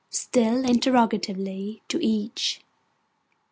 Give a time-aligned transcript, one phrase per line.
[0.09, 2.63] (still interrogatively) to each.